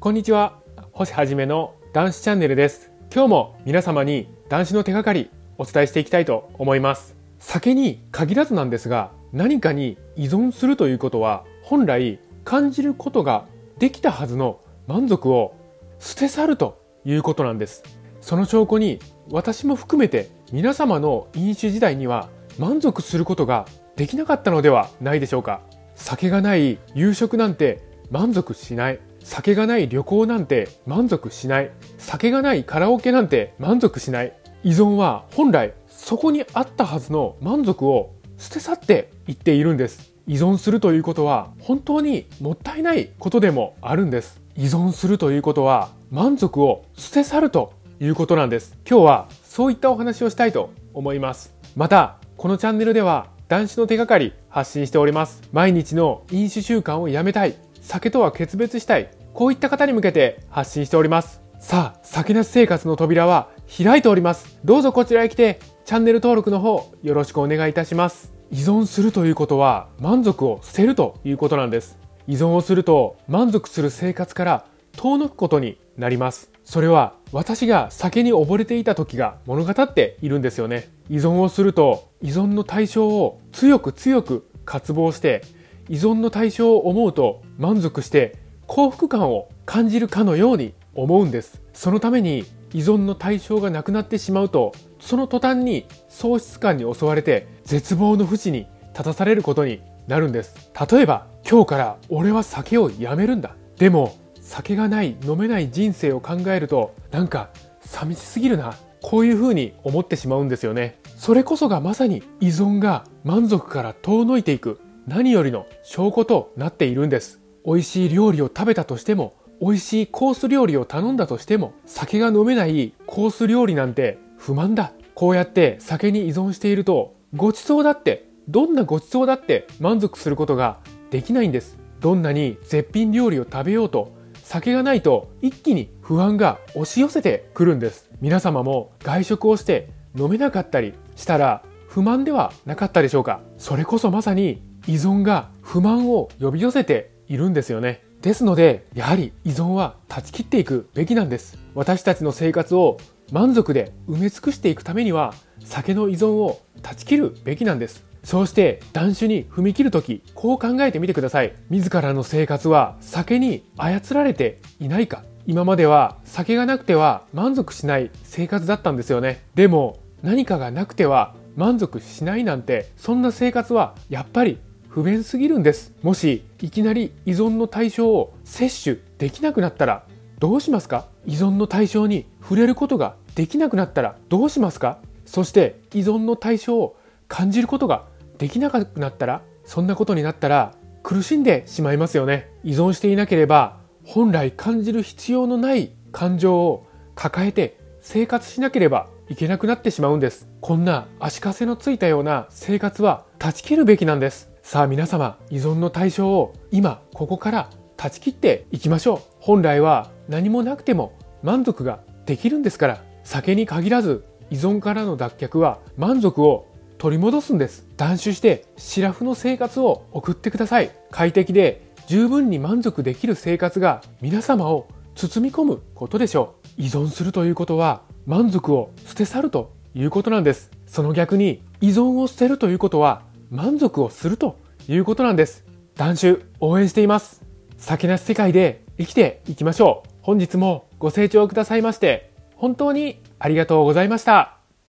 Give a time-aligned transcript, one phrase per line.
[0.00, 0.60] こんにちは。
[0.92, 2.92] 星はじめの男子チャンネルです。
[3.12, 5.28] 今日も皆様に男子の手がかり
[5.58, 7.16] お伝えしていきたいと思います。
[7.40, 13.46] 酒に限らずなんですが何かに依存するということは本来感じることが
[13.80, 15.56] できたはずの満足を
[15.98, 17.82] 捨て去るということなんです。
[18.20, 19.00] その証拠に
[19.32, 25.60] 私も含めて皆様の飲酒時代には満足することができなかったのではないでしょうか。
[25.96, 29.00] 酒がない夕食なんて満足しない。
[29.28, 31.70] 酒がない旅行なんて満足しない。
[31.98, 34.32] 酒がないカラオケなんて満足しない。
[34.64, 40.14] 依存は本来そこにあったはずの満足を捨て去っていっているんです。
[40.26, 44.40] 依存するということは本当にもったいないことでもあるんです。
[44.56, 48.78] 依存するということは満足を捨て去るということなんです。
[48.88, 51.54] 今日はそういったお話をしたいと思います。
[51.76, 55.42] またこのチャンネルでは男子の手がかり発信しております。
[55.52, 57.54] 毎日の飲酒習慣をやめたい。
[57.80, 59.17] 酒とは決別したい。
[59.38, 61.40] こういった方に向けて発信しております。
[61.60, 64.58] さあ酒なし生活の扉は開いております。
[64.64, 68.32] どうぞこちらへ来てチャンネル登録の方よろしくお願いいたします。
[68.50, 71.96] 依存するということは満足を捨てるということなんです。
[72.26, 74.64] 依存をすると満足する生活から
[74.96, 76.50] 遠のくことになります。
[76.64, 80.88] それは私が酒に溺れていた時が物語っているんですよね。
[81.08, 85.44] 依存をすると依存の対象を強く強く渇望して
[85.88, 91.62] 依存の対象を思うと満足して幸福感を感じるかのように思うんです。
[91.72, 100.70] そのために依存の対象がなくなってしまうとその途端に喪失感に襲われて絶望の淵に立たされることになるんです。
[100.90, 103.56] 例えば今日から俺は酒をやめるんだ。
[103.78, 107.48] でも酒がない飲めない人生を考えるとなんか
[107.80, 108.76] 寂しすぎるな。
[109.00, 110.98] こういうふうに思ってしまうんですよね。
[111.16, 117.40] それこそがまさに依存が満足から遠のいていく何よりの証拠となっているんです。
[117.68, 124.92] 美味しい料理を食べたとしても美味しいコース料理を頼んだとしても酒が飲めないコース料理なんて不満だ。
[125.14, 130.78] こうやって酒に依存しているとごちそうだってどんなごちそうだって満足することが
[131.10, 131.76] できないんです。
[132.00, 134.12] どんなに絶品料理を食べようと
[134.42, 138.08] 酒がないと一気に不安が押し寄せてくるんです。
[138.22, 143.42] 皆様も外食をして飲めなかったりしたら不満ではなかったでしょうか。
[143.58, 152.98] それこそまさに依存が不満を呼び寄せているんですよねですのでやはり依存は断ち切っていくべきなんです私たちの生活を
[153.30, 155.34] 満足で埋め尽くしていくためには
[155.64, 161.54] 酒の依存を断ち切るべきなんですそうして断酒に踏み切るとき、こう考えてみてください。
[161.70, 165.24] 自らの生活は酒に操られていないか。
[165.46, 169.44] 今までは酒がなくては満足しない生活だったんですよね。
[169.54, 175.92] でも何かがなくては満足しないなんて、そんな生活はやっぱり不便すぎるんです。
[176.02, 180.04] もしいきなり依存の対象を摂取できなくなったら
[180.38, 181.06] どうしますか？
[181.26, 184.98] 依存の対象に触れることができなくなったらどうしますか？
[185.26, 186.96] そして依存の対象を
[187.28, 188.06] 感じることが
[188.38, 192.50] できなくなったらそんなことになったら苦しんでしまいますよね。
[192.64, 200.48] 依存していなければ本来感じる必要のない感情を抱えて生活しなければいけなくなってしまうんです。
[200.60, 204.50] こんな足かせのついたような生活は断ち切るべきなんです。
[204.68, 209.20] さあ皆様依存の対象を今ここから断ち切っていきましょう。
[209.40, 216.66] 本来は何もなくても満足ができるんですから酒に限らず依存からの脱却は満足を
[216.98, 230.70] 取り戻すんです断酒してシラフの生活を送ってください快適で十分に満足できる生活が皆様を包み込むことでしょう依存するということは満足を捨て去るということなんです。
[230.86, 235.64] その逆に依存を捨てるということは満足をするということなんです。
[235.96, 237.42] 男子応援しています。
[237.76, 240.08] 酒なし世界で生きていきましょう。
[240.22, 244.57] 本日もご清聴くださいまして本当にありがとうございました。